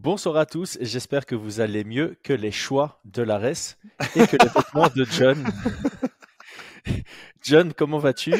Bonsoir 0.00 0.36
à 0.36 0.46
tous, 0.46 0.78
j'espère 0.80 1.26
que 1.26 1.34
vous 1.34 1.58
allez 1.58 1.82
mieux 1.82 2.16
que 2.22 2.32
les 2.32 2.52
choix 2.52 3.00
de 3.04 3.20
l'ARES 3.20 3.76
et 4.14 4.28
que 4.28 4.36
les 4.40 4.48
vêtements 4.48 4.88
de 4.94 5.04
John. 5.04 5.44
John, 7.42 7.72
comment 7.74 7.98
vas-tu? 7.98 8.32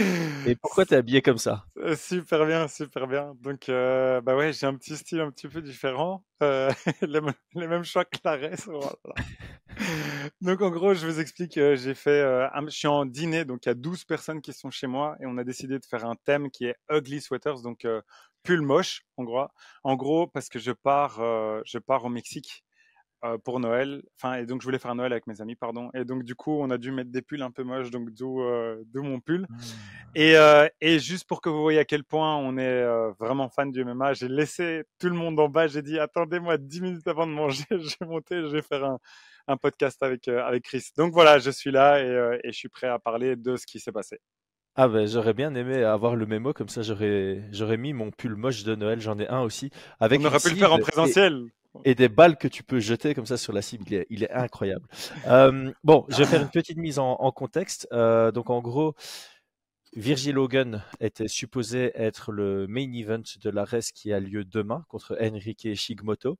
Et 0.46 0.54
pourquoi 0.54 0.86
tu 0.86 0.94
es 0.94 0.96
habillé 0.96 1.20
comme 1.20 1.36
ça? 1.36 1.66
Super 1.96 2.46
bien, 2.46 2.68
super 2.68 3.06
bien. 3.06 3.34
Donc, 3.40 3.68
euh, 3.68 4.20
bah 4.20 4.36
ouais, 4.36 4.52
j'ai 4.52 4.66
un 4.66 4.74
petit 4.74 4.96
style 4.96 5.20
un 5.20 5.30
petit 5.30 5.48
peu 5.48 5.62
différent. 5.62 6.24
Euh, 6.42 6.70
les, 7.02 7.66
mêmes 7.66 7.84
choix 7.84 8.04
que 8.04 8.18
l'ARES. 8.24 8.68
donc, 10.40 10.60
en 10.60 10.70
gros, 10.70 10.94
je 10.94 11.06
vous 11.06 11.20
explique, 11.20 11.54
j'ai 11.54 11.94
fait, 11.94 12.22
je 12.66 12.70
suis 12.70 12.88
en 12.88 13.06
dîner, 13.06 13.44
donc 13.44 13.66
il 13.66 13.68
y 13.68 13.72
a 13.72 13.74
12 13.74 14.04
personnes 14.04 14.40
qui 14.40 14.52
sont 14.52 14.70
chez 14.70 14.86
moi 14.86 15.16
et 15.20 15.26
on 15.26 15.38
a 15.38 15.44
décidé 15.44 15.78
de 15.78 15.84
faire 15.84 16.04
un 16.04 16.16
thème 16.24 16.50
qui 16.50 16.66
est 16.66 16.76
Ugly 16.90 17.20
Sweaters, 17.20 17.62
donc 17.62 17.86
pull 18.42 18.62
moche, 18.62 19.02
en 19.16 19.24
gros. 19.24 19.46
En 19.84 19.96
gros, 19.96 20.26
parce 20.26 20.48
que 20.48 20.58
je 20.58 20.72
pars, 20.72 21.20
euh, 21.20 21.60
je 21.64 21.78
pars 21.78 22.04
au 22.04 22.08
Mexique 22.08 22.64
euh, 23.24 23.38
pour 23.38 23.60
Noël. 23.60 24.02
Enfin, 24.16 24.34
et 24.36 24.46
donc 24.46 24.60
je 24.60 24.66
voulais 24.66 24.78
faire 24.78 24.94
Noël 24.94 25.12
avec 25.12 25.26
mes 25.26 25.40
amis, 25.40 25.54
pardon. 25.54 25.90
Et 25.94 26.04
donc 26.04 26.24
du 26.24 26.34
coup, 26.34 26.52
on 26.60 26.70
a 26.70 26.78
dû 26.78 26.92
mettre 26.92 27.10
des 27.10 27.22
pulls 27.22 27.42
un 27.42 27.50
peu 27.50 27.64
moches, 27.64 27.90
donc 27.90 28.10
d'où 28.10 28.42
euh, 28.42 28.82
mon 28.94 29.20
pull. 29.20 29.42
Mmh. 29.42 29.56
Et, 30.14 30.34
et 30.80 30.98
juste 30.98 31.28
pour 31.28 31.40
que 31.40 31.48
vous 31.48 31.60
voyez 31.60 31.78
à 31.78 31.84
quel 31.84 32.04
point 32.04 32.36
on 32.36 32.56
est 32.56 32.84
vraiment 33.18 33.48
fan 33.48 33.70
du 33.70 33.84
MMA, 33.84 34.14
j'ai 34.14 34.28
laissé 34.28 34.84
tout 34.98 35.08
le 35.08 35.14
monde 35.14 35.38
en 35.38 35.48
bas. 35.48 35.66
J'ai 35.66 35.82
dit 35.82 35.98
attendez-moi 35.98 36.58
10 36.58 36.80
minutes 36.80 37.06
avant 37.06 37.26
de 37.26 37.32
manger, 37.32 37.64
je 37.70 37.96
vais 38.00 38.06
monter, 38.06 38.42
je 38.42 38.48
vais 38.48 38.62
faire 38.62 38.84
un, 38.84 38.98
un 39.46 39.56
podcast 39.56 40.02
avec 40.02 40.28
avec 40.28 40.64
Chris. 40.64 40.86
Donc 40.96 41.12
voilà, 41.12 41.38
je 41.38 41.50
suis 41.50 41.70
là 41.70 42.00
et, 42.00 42.40
et 42.44 42.52
je 42.52 42.56
suis 42.56 42.68
prêt 42.68 42.88
à 42.88 42.98
parler 42.98 43.36
de 43.36 43.56
ce 43.56 43.66
qui 43.66 43.80
s'est 43.80 43.92
passé. 43.92 44.18
Ah 44.80 44.86
ben 44.86 45.08
j'aurais 45.08 45.34
bien 45.34 45.56
aimé 45.56 45.82
avoir 45.82 46.14
le 46.14 46.24
mémo 46.24 46.52
comme 46.52 46.68
ça 46.68 46.82
j'aurais 46.82 47.42
j'aurais 47.50 47.76
mis 47.76 47.92
mon 47.92 48.12
pull 48.12 48.36
moche 48.36 48.62
de 48.62 48.76
Noël 48.76 49.00
j'en 49.00 49.18
ai 49.18 49.26
un 49.26 49.40
aussi 49.40 49.70
avec 49.98 50.20
on 50.20 50.26
aurait 50.26 50.38
pu 50.38 50.50
le 50.50 50.54
faire 50.54 50.72
en 50.72 50.78
présentiel 50.78 51.34
et, 51.34 51.57
des 51.84 52.08
balles 52.08 52.36
que 52.36 52.48
tu 52.48 52.62
peux 52.62 52.80
jeter 52.80 53.14
comme 53.14 53.26
ça 53.26 53.36
sur 53.36 53.52
la 53.52 53.62
cible. 53.62 53.84
Il 54.10 54.22
est, 54.22 54.30
incroyable. 54.30 54.86
Euh, 55.26 55.72
bon 55.84 56.04
je 56.08 56.16
vais 56.16 56.26
faire 56.26 56.42
une 56.42 56.50
petite 56.50 56.78
mise 56.78 56.98
en, 56.98 57.16
contexte. 57.32 57.88
Euh, 57.92 58.30
donc 58.30 58.50
en 58.50 58.60
gros 58.60 58.94
Virgil 59.94 60.38
Hogan 60.38 60.84
était 61.00 61.28
supposé 61.28 61.92
être 61.94 62.30
le 62.30 62.66
main 62.66 62.92
event 62.92 63.22
de 63.42 63.50
la 63.50 63.64
race 63.64 63.90
qui 63.90 64.12
a 64.12 64.20
lieu 64.20 64.44
demain 64.44 64.84
contre 64.88 65.16
Enrique 65.20 65.74
Shigmoto 65.74 66.36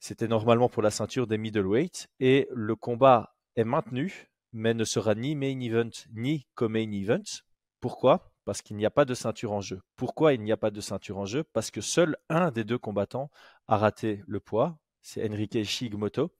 c'était 0.00 0.28
normalement 0.28 0.68
pour 0.68 0.82
la 0.82 0.90
ceinture 0.90 1.26
des 1.26 1.38
middleweight 1.38 2.08
et 2.20 2.46
le 2.52 2.76
combat 2.76 3.34
est 3.56 3.64
maintenu 3.64 4.28
mais 4.52 4.74
ne 4.74 4.84
sera 4.84 5.14
ni 5.14 5.34
main 5.34 5.58
event 5.60 5.90
ni 6.12 6.46
co-main 6.54 6.92
event. 6.92 7.42
Pourquoi? 7.80 8.33
Parce 8.44 8.62
qu'il 8.62 8.76
n'y 8.76 8.86
a 8.86 8.90
pas 8.90 9.04
de 9.04 9.14
ceinture 9.14 9.52
en 9.52 9.60
jeu. 9.60 9.80
Pourquoi 9.96 10.34
il 10.34 10.42
n'y 10.42 10.52
a 10.52 10.56
pas 10.56 10.70
de 10.70 10.80
ceinture 10.80 11.18
en 11.18 11.24
jeu? 11.24 11.44
Parce 11.44 11.70
que 11.70 11.80
seul 11.80 12.16
un 12.28 12.50
des 12.50 12.64
deux 12.64 12.78
combattants 12.78 13.30
a 13.68 13.78
raté 13.78 14.22
le 14.26 14.40
poids, 14.40 14.78
c'est 15.02 15.28
Enrique 15.28 15.64
Shigmoto. 15.64 16.30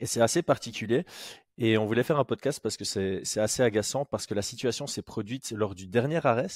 Et 0.00 0.06
c'est 0.06 0.20
assez 0.20 0.42
particulier. 0.42 1.04
Et 1.58 1.78
on 1.78 1.86
voulait 1.86 2.02
faire 2.02 2.18
un 2.18 2.24
podcast 2.24 2.60
parce 2.60 2.76
que 2.76 2.84
c'est 2.84 3.40
assez 3.40 3.62
agaçant, 3.62 4.04
parce 4.04 4.26
que 4.26 4.34
la 4.34 4.42
situation 4.42 4.86
s'est 4.86 5.02
produite 5.02 5.52
lors 5.52 5.74
du 5.74 5.86
dernier 5.86 6.24
arrêt. 6.26 6.48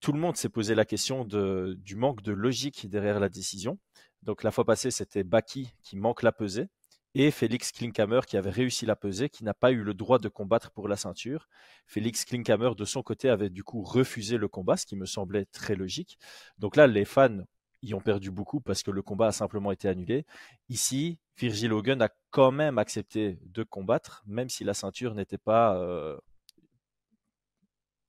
Tout 0.00 0.12
le 0.12 0.18
monde 0.18 0.36
s'est 0.36 0.48
posé 0.48 0.74
la 0.74 0.84
question 0.84 1.24
du 1.24 1.94
manque 1.94 2.22
de 2.22 2.32
logique 2.32 2.88
derrière 2.88 3.20
la 3.20 3.28
décision. 3.28 3.78
Donc 4.22 4.42
la 4.42 4.50
fois 4.50 4.64
passée, 4.64 4.90
c'était 4.90 5.22
Baki 5.22 5.72
qui 5.82 5.96
manque 5.96 6.22
la 6.22 6.32
pesée 6.32 6.68
et 7.14 7.30
Félix 7.30 7.72
Klinkhammer 7.72 8.20
qui 8.26 8.36
avait 8.36 8.50
réussi 8.50 8.86
la 8.86 8.96
pesée, 8.96 9.28
qui 9.28 9.44
n'a 9.44 9.54
pas 9.54 9.70
eu 9.70 9.82
le 9.82 9.94
droit 9.94 10.18
de 10.18 10.28
combattre 10.28 10.70
pour 10.70 10.88
la 10.88 10.96
ceinture. 10.96 11.48
Félix 11.86 12.24
Klinkhammer, 12.24 12.70
de 12.76 12.84
son 12.84 13.02
côté, 13.02 13.28
avait 13.28 13.50
du 13.50 13.64
coup 13.64 13.82
refusé 13.82 14.38
le 14.38 14.48
combat, 14.48 14.76
ce 14.76 14.86
qui 14.86 14.96
me 14.96 15.06
semblait 15.06 15.44
très 15.46 15.74
logique. 15.74 16.18
Donc 16.58 16.76
là, 16.76 16.86
les 16.86 17.04
fans 17.04 17.40
y 17.82 17.94
ont 17.94 18.00
perdu 18.00 18.30
beaucoup 18.30 18.60
parce 18.60 18.82
que 18.82 18.90
le 18.90 19.02
combat 19.02 19.28
a 19.28 19.32
simplement 19.32 19.72
été 19.72 19.88
annulé. 19.88 20.24
Ici, 20.68 21.18
Virgil 21.36 21.72
Hogan 21.72 22.00
a 22.00 22.08
quand 22.30 22.52
même 22.52 22.78
accepté 22.78 23.38
de 23.44 23.62
combattre, 23.62 24.22
même 24.26 24.48
si 24.48 24.64
la 24.64 24.74
ceinture 24.74 25.14
n'était 25.14 25.38
pas 25.38 25.76
euh, 25.76 26.16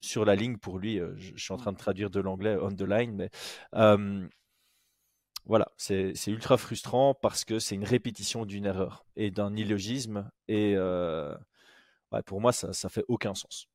sur 0.02 0.26
la 0.26 0.36
ligne 0.36 0.58
pour 0.58 0.80
lui. 0.80 1.00
Euh, 1.00 1.14
je, 1.18 1.36
suis 1.36 1.54
en 1.54 1.58
train 1.58 1.72
de 1.72 1.78
traduire 1.78 2.10
de 2.10 2.20
l'anglais 2.20 2.58
on 2.62 2.72
the 2.72 2.82
line, 2.82 3.16
mais 3.16 3.30
euh, 3.76 4.28
voilà, 5.46 5.72
c'est 5.78 6.14
ultra 6.28 6.58
frustrant 6.58 7.14
parce 7.14 7.44
que 7.44 7.60
c'est 7.60 7.76
une 7.76 7.84
répétition 7.84 8.46
d'une 8.46 8.66
erreur 8.66 9.06
et 9.16 9.30
d'un 9.30 9.56
illogisme. 9.56 10.30
Et 10.48 10.74
euh, 10.76 11.36
pour 12.26 12.40
moi, 12.40 12.54
ça 12.54 12.70
ne 12.70 12.90
fait 12.90 13.04
aucun 13.10 13.36
sens. 13.36 13.68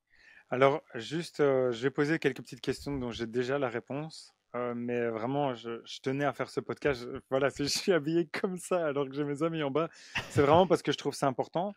Alors, 0.50 0.82
juste, 0.94 1.40
euh, 1.40 1.70
je 1.72 1.82
vais 1.82 1.90
poser 1.90 2.18
quelques 2.18 2.38
petites 2.38 2.62
questions 2.62 2.96
dont 2.96 3.10
j'ai 3.10 3.26
déjà 3.26 3.58
la 3.58 3.68
réponse. 3.68 4.34
Euh, 4.54 4.72
mais 4.74 5.08
vraiment, 5.08 5.54
je, 5.54 5.82
tenais 6.02 6.24
à 6.24 6.32
faire 6.32 6.48
ce 6.48 6.60
podcast. 6.60 7.06
voilà, 7.28 7.50
si 7.50 7.62
je 7.64 7.68
suis 7.68 7.92
habillé 7.92 8.26
comme 8.26 8.56
ça 8.56 8.86
alors 8.86 9.06
que 9.06 9.14
j'ai 9.14 9.24
mes 9.24 9.42
amis 9.42 9.62
en 9.62 9.70
bas, 9.70 9.90
c'est 10.30 10.40
vraiment 10.40 10.66
parce 10.66 10.80
que 10.80 10.90
je 10.90 10.96
trouve 10.96 11.14
ça 11.14 11.26
important. 11.26 11.74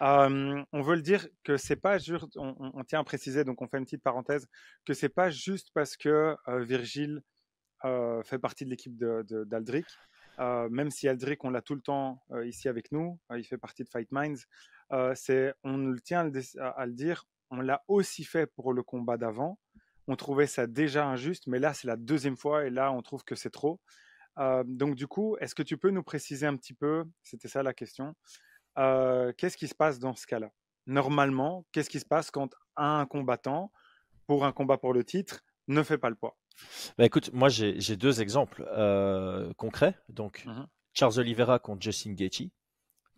on 0.00 0.82
veut 0.82 0.94
le 0.94 1.02
dire 1.02 1.28
que 1.42 1.58
c'est 1.58 1.76
pas 1.76 1.98
juste, 1.98 2.36
on, 2.36 2.82
tient 2.84 3.00
à 3.00 3.04
préciser, 3.04 3.44
donc 3.44 3.60
on 3.60 3.68
fait 3.68 3.76
une 3.76 3.84
petite 3.84 4.02
parenthèse, 4.02 4.48
que 4.86 4.94
c'est 4.94 5.10
pas 5.10 5.28
juste 5.28 5.68
parce 5.74 5.98
que 5.98 6.34
Virgile 6.62 7.16
euh, 7.16 7.33
fait 8.24 8.38
partie 8.38 8.64
de 8.64 8.70
l'équipe 8.70 8.96
d'Aldric. 8.96 9.86
Euh, 10.40 10.68
même 10.68 10.90
si 10.90 11.08
Aldric, 11.08 11.44
on 11.44 11.50
l'a 11.50 11.62
tout 11.62 11.74
le 11.74 11.80
temps 11.80 12.20
euh, 12.32 12.46
ici 12.46 12.68
avec 12.68 12.90
nous, 12.90 13.18
il 13.36 13.44
fait 13.44 13.58
partie 13.58 13.84
de 13.84 13.88
Fight 13.88 14.10
Minds, 14.10 14.46
on 14.90 15.76
le 15.76 16.00
tient 16.00 16.30
à, 16.58 16.86
le 16.86 16.92
dire, 16.92 17.24
on 17.50 17.60
l'a 17.60 17.82
aussi 17.88 18.24
fait 18.24 18.46
pour 18.46 18.72
le 18.72 18.82
combat 18.82 19.16
d'avant. 19.16 19.58
On 20.06 20.16
trouvait 20.16 20.46
ça 20.46 20.66
déjà 20.66 21.06
injuste, 21.06 21.46
mais 21.46 21.58
là, 21.58 21.72
c'est 21.72 21.86
la 21.86 21.96
deuxième 21.96 22.36
fois 22.36 22.66
et 22.66 22.70
là, 22.70 22.92
on 22.92 23.00
trouve 23.00 23.24
que 23.24 23.34
c'est 23.34 23.50
trop. 23.50 23.80
donc, 24.64 24.96
du 24.96 25.06
coup, 25.06 25.36
est-ce 25.40 25.54
que 25.54 25.62
tu 25.62 25.78
peux 25.78 25.90
nous 25.90 26.02
préciser 26.02 26.46
un 26.46 26.56
petit 26.56 26.74
peu, 26.74 27.04
c'était 27.22 27.48
ça 27.48 27.62
la 27.62 27.72
question, 27.72 28.14
qu'est-ce 28.76 29.56
qui 29.56 29.68
se 29.68 29.74
passe 29.74 29.98
dans 29.98 30.14
ce 30.14 30.26
cas-là? 30.26 30.50
Normalement, 30.86 31.64
qu'est-ce 31.72 31.88
qui 31.88 32.00
se 32.00 32.04
passe 32.04 32.30
quand 32.30 32.50
un 32.76 33.06
combattant, 33.06 33.72
pour 34.26 34.44
un 34.44 34.52
combat 34.52 34.76
pour 34.76 34.92
le 34.92 35.04
titre, 35.04 35.42
ne 35.68 35.82
fait 35.82 35.98
pas 35.98 36.10
le 36.10 36.16
poids? 36.16 36.36
Bah, 36.98 37.04
écoute, 37.04 37.30
moi 37.32 37.48
j'ai 37.48 37.96
deux 37.96 38.20
exemples 38.20 38.66
euh, 38.76 39.52
concrets. 39.54 39.98
Donc, 40.08 40.44
mmh 40.46 40.66
Charles 40.96 41.18
Oliveira 41.18 41.58
contre 41.58 41.82
Justin 41.82 42.12
Gaethje. 42.12 42.50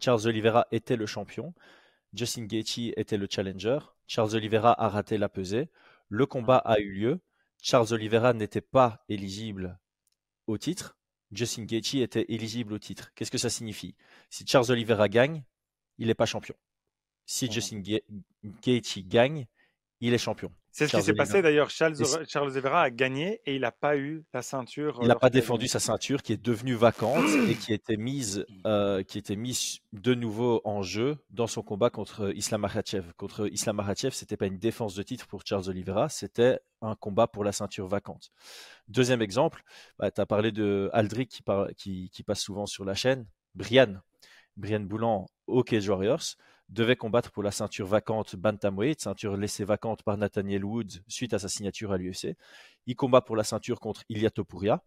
Charles 0.00 0.26
Oliveira 0.26 0.66
était 0.72 0.96
le 0.96 1.04
champion. 1.04 1.52
Justin 2.14 2.46
Gaethje 2.46 2.92
était 2.96 3.18
le 3.18 3.26
challenger. 3.30 3.78
Charles 4.06 4.34
Oliveira 4.34 4.82
a 4.82 4.88
raté 4.88 5.18
la 5.18 5.28
pesée. 5.28 5.68
Le 6.08 6.24
combat 6.24 6.56
a 6.56 6.78
eu 6.78 6.90
lieu. 6.90 7.20
Charles 7.60 7.92
Oliveira 7.92 8.32
n'était 8.32 8.62
pas 8.62 9.04
éligible 9.10 9.78
au 10.46 10.56
titre. 10.56 10.96
Justin 11.32 11.64
Gaethje 11.64 11.96
était 11.96 12.24
éligible 12.28 12.72
au 12.72 12.78
titre. 12.78 13.12
Qu'est-ce 13.14 13.30
que 13.30 13.36
ça 13.36 13.50
signifie? 13.50 13.94
Si 14.30 14.46
Charles 14.46 14.70
Oliveira 14.70 15.10
gagne, 15.10 15.42
il 15.98 16.06
n'est 16.06 16.14
pas 16.14 16.24
champion. 16.26 16.54
Si 17.26 17.46
mmh 17.46 17.52
Justin 17.52 17.82
Gaethje 18.62 19.06
gagne, 19.06 19.46
il 20.00 20.14
est 20.14 20.18
champion. 20.18 20.50
C'est 20.76 20.88
ce 20.88 20.96
qui 20.98 21.02
s'est 21.02 21.14
passé 21.14 21.40
d'ailleurs. 21.40 21.70
Charles, 21.70 21.96
Charles 22.28 22.50
Oliveira 22.50 22.82
a 22.82 22.90
gagné 22.90 23.40
et 23.46 23.54
il 23.54 23.62
n'a 23.62 23.72
pas 23.72 23.96
eu 23.96 24.24
la 24.34 24.42
ceinture. 24.42 24.98
Il 25.00 25.08
n'a 25.08 25.14
pas 25.14 25.30
défendu 25.30 25.68
sa 25.68 25.80
ceinture 25.80 26.22
qui 26.22 26.34
est 26.34 26.42
devenue 26.42 26.74
vacante 26.74 27.24
et 27.48 27.54
qui 27.60 27.72
était 27.72 27.96
mise, 27.96 28.44
euh, 28.66 29.02
qui 29.02 29.16
était 29.16 29.36
mise 29.36 29.78
de 29.94 30.12
nouveau 30.12 30.60
en 30.64 30.82
jeu 30.82 31.16
dans 31.30 31.46
son 31.46 31.62
combat 31.62 31.88
contre 31.88 32.30
Islam 32.36 32.60
Makhachev. 32.60 33.14
Contre 33.16 33.50
Islam 33.50 33.76
Makhachev, 33.76 34.14
c'était 34.14 34.36
pas 34.36 34.44
une 34.44 34.58
défense 34.58 34.94
de 34.94 35.02
titre 35.02 35.26
pour 35.26 35.40
Charles 35.46 35.70
Oliveira, 35.70 36.10
c'était 36.10 36.60
un 36.82 36.94
combat 36.94 37.26
pour 37.26 37.42
la 37.42 37.52
ceinture 37.52 37.88
vacante. 37.88 38.28
Deuxième 38.88 39.22
exemple, 39.22 39.62
bah, 39.98 40.10
tu 40.10 40.20
as 40.20 40.26
parlé 40.26 40.52
de 40.52 40.90
Aldric 40.92 41.42
qui, 41.78 42.10
qui, 42.12 42.22
passe 42.22 42.40
souvent 42.40 42.66
sur 42.66 42.84
la 42.84 42.92
chaîne. 42.92 43.24
Brian, 43.54 43.94
Brian 44.58 44.80
Boulan 44.80 45.26
Cage 45.64 45.88
Warriors 45.88 46.36
devait 46.68 46.96
combattre 46.96 47.30
pour 47.30 47.42
la 47.42 47.50
ceinture 47.50 47.86
vacante 47.86 48.36
bantamweight, 48.36 49.00
ceinture 49.00 49.36
laissée 49.36 49.64
vacante 49.64 50.02
par 50.02 50.16
Nathaniel 50.16 50.64
Woods 50.64 51.00
suite 51.08 51.32
à 51.32 51.38
sa 51.38 51.48
signature 51.48 51.92
à 51.92 51.96
l'UFC. 51.96 52.36
Il 52.86 52.96
combat 52.96 53.20
pour 53.20 53.36
la 53.36 53.44
ceinture 53.44 53.80
contre 53.80 54.02
Ilia 54.08 54.30
Topuria. 54.30 54.82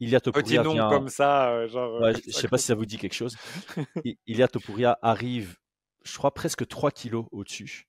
Ilia 0.00 0.20
Topuria 0.20 0.62
Petit 0.62 0.76
nom 0.76 0.88
comme 0.88 1.08
ça, 1.08 1.50
euh, 1.50 1.68
genre. 1.68 2.02
Euh, 2.02 2.12
je 2.14 2.28
ne 2.28 2.32
sais 2.32 2.48
pas 2.48 2.56
si 2.56 2.66
ça 2.66 2.74
vous 2.74 2.86
dit 2.86 2.96
quelque 2.96 3.14
chose. 3.14 3.36
Ilia 4.26 4.48
Topuria 4.48 4.98
arrive, 5.02 5.56
je 6.04 6.16
crois, 6.16 6.32
presque 6.32 6.66
3 6.66 6.90
kilos 6.90 7.26
au-dessus. 7.32 7.86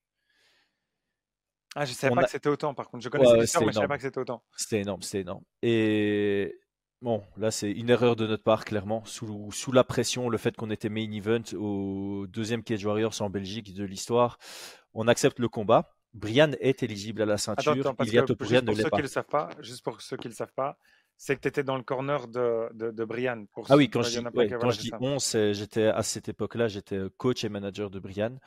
Ah, 1.74 1.86
je 1.86 1.92
ne 1.92 1.96
savais 1.96 2.14
pas 2.14 2.24
que 2.24 2.30
c'était 2.30 2.50
autant, 2.50 2.74
par 2.74 2.90
contre. 2.90 3.04
Je 3.04 3.10
connaissais 3.10 3.38
l'histoire, 3.40 3.64
mais 3.64 3.72
je 3.72 3.78
ne 3.78 3.82
savais 3.82 3.88
pas 3.88 3.96
que 3.98 4.04
c'était 4.04 4.20
autant. 4.20 4.44
C'était 4.58 4.82
énorme, 4.82 5.02
c'était 5.02 5.22
énorme. 5.22 5.44
Et 5.62 6.60
Bon, 7.02 7.24
là, 7.36 7.50
c'est 7.50 7.72
une 7.72 7.90
erreur 7.90 8.16
de 8.16 8.28
notre 8.28 8.44
part, 8.44 8.64
clairement. 8.64 9.04
Sous, 9.06 9.52
sous 9.52 9.72
la 9.72 9.84
pression, 9.84 10.30
le 10.30 10.38
fait 10.38 10.56
qu'on 10.56 10.70
était 10.70 10.90
main 10.90 11.12
event 11.12 11.42
au 11.58 12.28
deuxième 12.28 12.64
Cage 12.64 12.86
Warriors 12.86 13.20
en 13.22 13.30
Belgique 13.32 13.74
de 13.74 13.84
l'histoire, 13.84 14.38
on 14.94 15.08
accepte 15.08 15.40
le 15.40 15.50
combat. 15.50 15.96
Brian 16.14 16.52
est 16.60 16.84
éligible 16.84 17.24
à 17.24 17.26
la 17.26 17.38
ceinture. 17.38 17.72
Attends, 17.72 17.92
attends, 17.92 18.04
Il 18.04 18.36
pour 18.36 18.48
ceux 18.48 18.62
Qui 18.62 19.02
le 19.02 19.08
savent 19.08 19.26
pas, 19.26 19.50
juste 19.62 19.84
pour 19.84 20.00
ceux 20.02 20.18
qui 20.18 20.28
ne 20.28 20.34
le 20.34 20.36
savent 20.36 20.54
pas, 20.54 20.78
c'est 21.18 21.36
que 21.36 21.42
tu 21.42 21.48
étais 21.48 21.64
dans 21.64 21.78
le 21.78 21.84
corner 21.84 22.28
de, 22.28 22.70
de, 22.74 23.06
Brian. 23.06 23.46
Pour 23.52 23.66
ah 23.72 23.78
oui, 23.78 23.90
quand 23.90 24.04
je 24.04 24.20
dis, 24.20 24.26
quand 24.60 24.72
je 24.72 24.80
dis 24.80 24.92
11, 25.00 25.38
j'étais 25.54 25.86
à 25.86 26.04
cette 26.04 26.30
époque-là, 26.30 26.68
j'étais 26.68 27.00
coach 27.18 27.44
et 27.44 27.50
manager 27.50 27.90
de 27.90 28.00
Brian. 28.00 28.38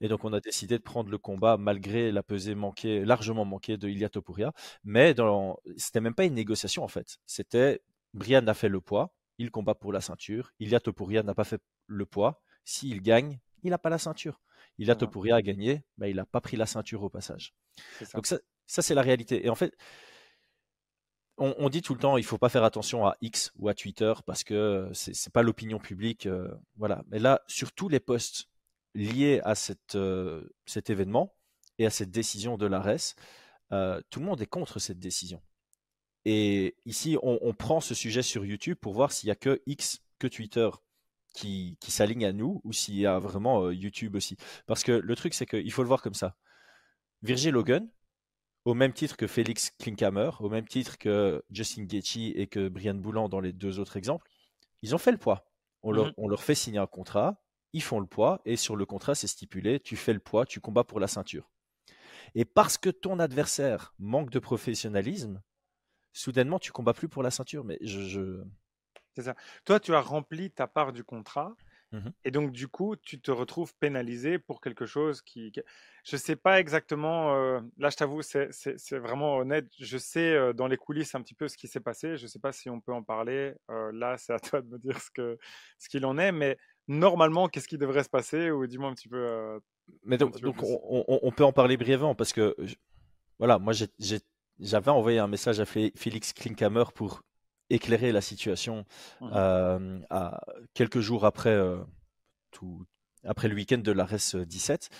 Et 0.00 0.08
donc, 0.08 0.24
on 0.24 0.32
a 0.32 0.40
décidé 0.40 0.76
de 0.76 0.82
prendre 0.82 1.10
le 1.10 1.18
combat 1.18 1.56
malgré 1.56 2.12
la 2.12 2.22
pesée 2.22 2.54
manquée, 2.54 3.04
largement 3.04 3.44
manquée 3.44 3.78
de 3.78 3.88
Ilia 3.88 4.08
Topuria. 4.08 4.52
Mais 4.84 5.14
ce 5.16 5.54
n'était 5.66 6.00
même 6.00 6.14
pas 6.14 6.24
une 6.24 6.34
négociation, 6.34 6.84
en 6.84 6.88
fait. 6.88 7.16
C'était 7.26 7.80
Brian 8.16 8.46
a 8.46 8.54
fait 8.54 8.68
le 8.68 8.80
poids, 8.80 9.14
il 9.38 9.50
combat 9.50 9.74
pour 9.74 9.92
la 9.92 10.00
ceinture. 10.00 10.52
Ilia 10.58 10.80
Topuria 10.80 11.22
n'a 11.22 11.34
pas 11.34 11.44
fait 11.44 11.60
le 11.86 12.06
poids. 12.06 12.42
S'il 12.64 13.02
gagne, 13.02 13.38
il 13.62 13.70
n'a 13.70 13.78
pas 13.78 13.90
la 13.90 13.98
ceinture. 13.98 14.40
Ilia 14.78 14.94
mmh. 14.94 14.98
Topuria 14.98 15.36
a 15.36 15.42
gagné, 15.42 15.84
mais 15.98 16.10
il 16.10 16.16
n'a 16.16 16.26
pas 16.26 16.40
pris 16.40 16.56
la 16.56 16.66
ceinture 16.66 17.02
au 17.02 17.10
passage. 17.10 17.54
Donc 18.14 18.26
ça, 18.26 18.38
c'est 18.66 18.94
la 18.94 19.02
réalité. 19.02 19.44
Et 19.44 19.50
en 19.50 19.54
fait, 19.54 19.76
on, 21.38 21.68
dit 21.68 21.82
tout 21.82 21.92
le 21.92 22.00
temps, 22.00 22.16
il 22.16 22.24
faut 22.24 22.38
pas 22.38 22.48
faire 22.48 22.64
attention 22.64 23.06
à 23.06 23.16
X 23.20 23.52
ou 23.56 23.68
à 23.68 23.74
Twitter 23.74 24.14
parce 24.24 24.42
que 24.42 24.88
c'est 24.94 25.12
n'est 25.12 25.30
pas 25.32 25.42
l'opinion 25.42 25.78
publique. 25.78 26.24
Euh, 26.24 26.48
voilà. 26.76 27.04
Mais 27.08 27.18
là, 27.18 27.42
sur 27.46 27.72
tous 27.72 27.90
les 27.90 28.00
posts 28.00 28.48
liés 28.94 29.42
à 29.44 29.54
cette, 29.54 29.96
euh, 29.96 30.48
cet 30.64 30.88
événement 30.88 31.34
et 31.78 31.84
à 31.84 31.90
cette 31.90 32.10
décision 32.10 32.56
de 32.56 32.64
l'ARES, 32.64 33.14
euh, 33.72 34.00
tout 34.08 34.20
le 34.20 34.26
monde 34.26 34.40
est 34.40 34.46
contre 34.46 34.78
cette 34.78 34.98
décision. 34.98 35.42
Et 36.28 36.74
ici, 36.86 37.16
on, 37.22 37.54
prend 37.54 37.80
ce 37.80 37.94
sujet 37.94 38.20
sur 38.20 38.44
YouTube 38.44 38.76
pour 38.80 38.94
voir 38.94 39.12
s'il 39.12 39.28
n'y 39.28 39.30
a 39.30 39.36
que 39.36 39.62
X, 39.66 40.00
que 40.18 40.26
Twitter 40.26 40.68
qui, 41.32 41.78
qui 41.80 41.92
s'aligne 41.92 42.26
à 42.26 42.32
nous 42.32 42.60
ou 42.64 42.72
s'il 42.72 42.96
y 42.96 43.06
a 43.06 43.20
vraiment 43.20 43.62
euh, 43.62 43.72
YouTube 43.72 44.16
aussi. 44.16 44.36
Parce 44.66 44.82
que 44.82 44.90
le 44.90 45.14
truc, 45.14 45.34
c'est 45.34 45.46
qu'il 45.46 45.70
faut 45.70 45.82
le 45.82 45.88
voir 45.88 46.02
comme 46.02 46.14
ça. 46.14 46.34
Virgil 47.22 47.52
Logan, 47.52 47.88
au 48.64 48.74
même 48.74 48.92
titre 48.92 49.16
que 49.16 49.28
Félix 49.28 49.70
Klinkhammer, 49.78 50.30
au 50.40 50.48
même 50.48 50.66
titre 50.66 50.98
que 50.98 51.44
Justin 51.50 51.84
Gaethje 51.84 52.32
et 52.34 52.48
que 52.48 52.68
Brian 52.68 52.94
Boulan 52.94 53.28
dans 53.28 53.38
les 53.38 53.52
deux 53.52 53.78
autres 53.78 53.96
exemples, 53.96 54.28
ils 54.82 54.96
ont 54.96 54.98
fait 54.98 55.12
le 55.12 55.18
poids. 55.18 55.48
On, 55.84 55.92
leur, 55.92 56.06
mhm. 56.06 56.14
on 56.16 56.26
leur 56.26 56.42
fait 56.42 56.56
signer 56.56 56.80
un 56.80 56.88
contrat, 56.88 57.40
ils 57.72 57.84
font 57.84 58.00
le 58.00 58.06
poids, 58.08 58.42
et 58.44 58.56
sur 58.56 58.74
le 58.74 58.84
contrat, 58.84 59.14
c'est 59.14 59.28
stipulé, 59.28 59.78
tu 59.78 59.94
fais 59.94 60.12
le 60.12 60.18
poids, 60.18 60.44
tu 60.44 60.58
combats 60.58 60.82
pour 60.82 60.98
la 60.98 61.06
ceinture. 61.06 61.52
Et 62.34 62.44
parce 62.44 62.78
que 62.78 62.90
ton 62.90 63.20
adversaire 63.20 63.94
manque 64.00 64.30
de 64.30 64.40
professionnalisme, 64.40 65.40
soudainement, 66.16 66.58
tu 66.58 66.72
combats 66.72 66.94
plus 66.94 67.08
pour 67.08 67.22
la 67.22 67.30
ceinture. 67.30 67.64
Mais 67.64 67.78
je. 67.80 68.42
C'est 69.14 69.22
ça. 69.22 69.34
Toi, 69.64 69.80
tu 69.80 69.94
as 69.94 70.00
rempli 70.00 70.50
ta 70.50 70.66
part 70.66 70.92
du 70.92 71.04
contrat. 71.04 71.54
Mmh 71.92 72.08
et 72.24 72.32
donc, 72.32 72.50
du 72.50 72.66
coup, 72.66 72.96
tu 72.96 73.20
te 73.20 73.30
retrouves 73.30 73.72
pénalisé 73.78 74.38
pour 74.38 74.60
quelque 74.60 74.86
chose 74.86 75.22
qui. 75.22 75.52
Je 76.04 76.16
ne 76.16 76.20
sais 76.20 76.34
pas 76.36 76.58
exactement. 76.58 77.34
Euh, 77.34 77.60
là, 77.78 77.90
je 77.90 77.96
t'avoue, 77.96 78.22
c'est 78.22 78.98
vraiment 78.98 79.36
honnête. 79.36 79.68
Je 79.78 79.96
sais 79.96 80.34
euh, 80.34 80.52
dans 80.52 80.66
les 80.66 80.76
coulisses 80.76 81.14
un 81.14 81.22
petit 81.22 81.34
peu 81.34 81.46
ce 81.48 81.56
qui 81.56 81.68
s'est 81.68 81.80
passé. 81.80 82.16
Je 82.16 82.24
ne 82.24 82.28
sais 82.28 82.40
pas 82.40 82.52
si 82.52 82.68
on 82.68 82.80
peut 82.80 82.92
en 82.92 83.02
parler. 83.02 83.54
Euh, 83.70 83.92
là, 83.92 84.16
c'est 84.18 84.32
à 84.32 84.40
toi 84.40 84.62
de 84.62 84.66
me 84.66 84.78
dire 84.78 85.00
ce 85.00 85.10
qu'il 85.10 85.36
ce 85.78 85.88
qu'il 85.88 86.04
en 86.04 86.18
est. 86.18 86.32
Mais 86.32 86.58
normalement, 86.88 87.48
qu'est-ce 87.48 87.68
qui 87.68 87.78
devrait 87.78 88.04
se 88.04 88.08
passer? 88.08 88.50
Ou 88.50 88.66
dis-moi 88.66 88.88
un 88.88 88.94
petit 88.94 89.08
peu. 89.08 89.60
mais 90.04 90.18
donc, 90.18 90.40
donc 90.40 90.56
on, 90.62 91.04
on, 91.06 91.32
peut 91.32 91.44
en 91.44 91.52
parler 91.52 91.76
brièvement 91.76 92.14
parce 92.14 92.32
que. 92.32 92.56
Voilà, 93.38 93.58
moi, 93.58 93.74
j'ai 93.74 94.20
j'avais 94.60 94.90
envoyé 94.90 95.18
un 95.18 95.26
message 95.26 95.60
à 95.60 95.64
Félix 95.64 96.32
Klinkhammer 96.32 96.84
pour 96.94 97.22
éclairer 97.68 98.12
la 98.12 98.20
situation 98.20 98.84
mmh 99.20 99.30
euh, 99.32 100.00
à, 100.10 100.40
quelques 100.74 101.00
jours 101.00 101.24
après, 101.24 101.50
euh, 101.50 101.78
tout, 102.50 102.84
après 103.24 103.48
le 103.48 103.54
week-end 103.54 103.78
de 103.78 103.92
l'ARES 103.92 104.36
17. 104.36 104.90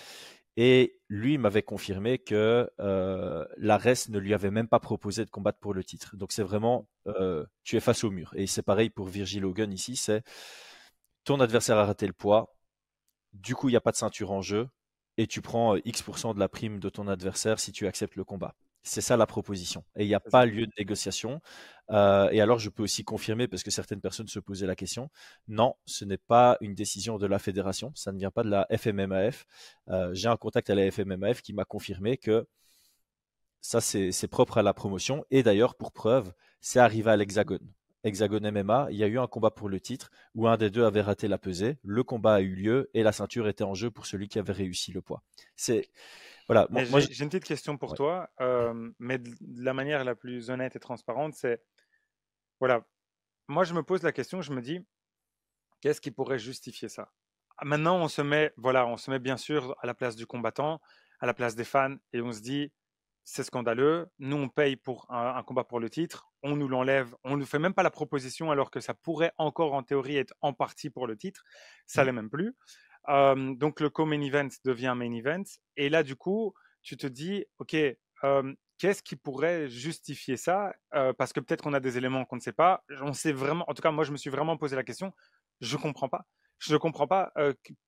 Et 0.58 0.98
lui 1.08 1.36
m'avait 1.36 1.62
confirmé 1.62 2.18
que 2.18 2.70
euh, 2.80 3.44
l'ARES 3.58 4.08
ne 4.08 4.18
lui 4.18 4.32
avait 4.32 4.50
même 4.50 4.68
pas 4.68 4.80
proposé 4.80 5.24
de 5.24 5.30
combattre 5.30 5.58
pour 5.58 5.74
le 5.74 5.84
titre. 5.84 6.16
Donc 6.16 6.32
c'est 6.32 6.42
vraiment, 6.42 6.88
euh, 7.06 7.44
tu 7.62 7.76
es 7.76 7.80
face 7.80 8.04
au 8.04 8.10
mur. 8.10 8.32
Et 8.36 8.46
c'est 8.46 8.62
pareil 8.62 8.88
pour 8.88 9.06
Virgil 9.06 9.44
Hogan 9.44 9.70
ici, 9.70 9.96
c'est 9.96 10.22
ton 11.24 11.40
adversaire 11.40 11.76
a 11.76 11.84
raté 11.84 12.06
le 12.06 12.14
poids, 12.14 12.56
du 13.34 13.54
coup 13.54 13.68
il 13.68 13.72
n'y 13.72 13.76
a 13.76 13.82
pas 13.82 13.90
de 13.90 13.96
ceinture 13.96 14.32
en 14.32 14.40
jeu, 14.40 14.68
et 15.18 15.26
tu 15.26 15.42
prends 15.42 15.76
X% 15.76 16.34
de 16.34 16.38
la 16.38 16.48
prime 16.48 16.78
de 16.78 16.88
ton 16.88 17.06
adversaire 17.08 17.60
si 17.60 17.72
tu 17.72 17.86
acceptes 17.86 18.16
le 18.16 18.24
combat. 18.24 18.54
C'est 18.86 19.00
ça 19.00 19.16
la 19.16 19.26
proposition. 19.26 19.84
Et 19.96 20.04
il 20.04 20.06
n'y 20.06 20.14
a 20.14 20.20
pas 20.20 20.46
lieu 20.46 20.64
de 20.66 20.72
négociation. 20.78 21.40
Euh, 21.90 22.30
et 22.30 22.40
alors, 22.40 22.60
je 22.60 22.70
peux 22.70 22.84
aussi 22.84 23.02
confirmer, 23.02 23.48
parce 23.48 23.64
que 23.64 23.70
certaines 23.72 24.00
personnes 24.00 24.28
se 24.28 24.38
posaient 24.38 24.66
la 24.66 24.76
question, 24.76 25.10
non, 25.48 25.74
ce 25.86 26.04
n'est 26.04 26.18
pas 26.18 26.56
une 26.60 26.74
décision 26.74 27.18
de 27.18 27.26
la 27.26 27.40
fédération, 27.40 27.92
ça 27.96 28.12
ne 28.12 28.18
vient 28.18 28.30
pas 28.30 28.44
de 28.44 28.48
la 28.50 28.66
FMMAF. 28.70 29.44
Euh, 29.88 30.14
j'ai 30.14 30.28
un 30.28 30.36
contact 30.36 30.70
à 30.70 30.76
la 30.76 30.88
FMMAF 30.90 31.42
qui 31.42 31.52
m'a 31.52 31.64
confirmé 31.64 32.16
que 32.16 32.46
ça, 33.60 33.80
c'est 33.80 34.28
propre 34.28 34.58
à 34.58 34.62
la 34.62 34.72
promotion. 34.72 35.24
Et 35.32 35.42
d'ailleurs, 35.42 35.74
pour 35.74 35.90
preuve, 35.90 36.32
c'est 36.60 36.78
arrivé 36.78 37.10
à 37.10 37.16
l'Hexagone. 37.16 37.72
Hexagone 38.06 38.48
MMA, 38.50 38.88
il 38.90 38.96
y 38.96 39.04
a 39.04 39.08
eu 39.08 39.18
un 39.18 39.26
combat 39.26 39.50
pour 39.50 39.68
le 39.68 39.80
titre 39.80 40.10
où 40.36 40.46
un 40.46 40.56
des 40.56 40.70
deux 40.70 40.84
avait 40.84 41.00
raté 41.00 41.26
la 41.26 41.38
pesée. 41.38 41.78
Le 41.82 42.04
combat 42.04 42.34
a 42.34 42.40
eu 42.40 42.54
lieu 42.54 42.88
et 42.94 43.02
la 43.02 43.10
ceinture 43.10 43.48
était 43.48 43.64
en 43.64 43.74
jeu 43.74 43.90
pour 43.90 44.06
celui 44.06 44.28
qui 44.28 44.38
avait 44.38 44.52
réussi 44.52 44.92
le 44.92 45.02
poids. 45.02 45.24
C'est 45.56 45.90
voilà. 46.46 46.68
Moi, 46.70 47.00
j'ai 47.00 47.24
une 47.24 47.28
petite 47.28 47.44
question 47.44 47.76
pour 47.76 47.94
toi, 47.94 48.30
euh, 48.40 48.90
mais 49.00 49.18
de 49.18 49.34
la 49.40 49.74
manière 49.74 50.04
la 50.04 50.14
plus 50.14 50.50
honnête 50.50 50.76
et 50.76 50.78
transparente, 50.78 51.34
c'est 51.34 51.60
voilà. 52.60 52.86
Moi, 53.48 53.64
je 53.64 53.74
me 53.74 53.82
pose 53.82 54.02
la 54.02 54.12
question, 54.12 54.40
je 54.40 54.52
me 54.52 54.62
dis, 54.62 54.86
qu'est-ce 55.80 56.00
qui 56.00 56.12
pourrait 56.12 56.38
justifier 56.38 56.88
ça? 56.88 57.12
Maintenant, 57.62 57.96
on 57.96 58.08
se 58.08 58.22
met, 58.22 58.52
voilà, 58.56 58.86
on 58.86 58.96
se 58.96 59.10
met 59.10 59.18
bien 59.18 59.36
sûr 59.36 59.76
à 59.80 59.86
la 59.86 59.94
place 59.94 60.14
du 60.14 60.26
combattant, 60.26 60.80
à 61.20 61.26
la 61.26 61.34
place 61.34 61.56
des 61.56 61.64
fans, 61.64 61.96
et 62.12 62.20
on 62.20 62.32
se 62.32 62.40
dit, 62.40 62.72
c'est 63.28 63.42
scandaleux. 63.42 64.06
Nous, 64.18 64.36
on 64.36 64.48
paye 64.48 64.76
pour 64.76 65.06
un, 65.10 65.42
combat 65.42 65.64
pour 65.64 65.80
le 65.80 65.90
titre, 65.90 66.28
on 66.42 66.56
nous 66.56 66.68
l'enlève, 66.68 67.14
on 67.24 67.32
ne 67.32 67.40
nous 67.40 67.46
fait 67.46 67.58
même 67.58 67.74
pas 67.74 67.82
la 67.82 67.90
proposition 67.90 68.50
alors 68.50 68.70
que 68.70 68.80
ça 68.80 68.94
pourrait 68.94 69.32
encore 69.36 69.74
en 69.74 69.82
théorie 69.82 70.16
être 70.16 70.32
en 70.40 70.54
partie 70.54 70.88
pour 70.88 71.06
le 71.06 71.16
titre. 71.16 71.44
Ça 71.86 72.02
mmh. 72.02 72.06
l'est 72.06 72.12
même 72.12 72.30
plus 72.30 72.54
donc 73.06 73.80
le 73.80 73.90
co-main 73.90 74.20
event 74.20 74.48
devient 74.64 74.94
main 74.96 75.12
event. 75.12 75.44
Et 75.76 75.88
là, 75.88 76.02
du 76.02 76.16
coup, 76.16 76.54
tu 76.82 76.96
te 76.96 77.06
dis, 77.06 77.44
OK, 77.58 77.76
qu'est-ce 78.78 79.02
qui 79.02 79.16
pourrait 79.16 79.68
justifier 79.68 80.36
ça? 80.36 80.72
Parce 80.90 81.32
que 81.32 81.40
peut-être 81.40 81.62
qu'on 81.62 81.74
a 81.74 81.80
des 81.80 81.98
éléments 81.98 82.24
qu'on 82.24 82.36
ne 82.36 82.40
sait 82.40 82.52
pas. 82.52 82.84
On 83.02 83.12
sait 83.12 83.32
vraiment, 83.32 83.64
en 83.68 83.74
tout 83.74 83.82
cas, 83.82 83.90
moi, 83.90 84.04
je 84.04 84.12
me 84.12 84.16
suis 84.16 84.30
vraiment 84.30 84.56
posé 84.56 84.76
la 84.76 84.84
question. 84.84 85.12
Je 85.60 85.76
ne 85.76 85.82
comprends 85.82 86.08
pas. 86.08 86.26
Je 86.58 86.72
ne 86.72 86.78
comprends 86.78 87.06
pas 87.06 87.32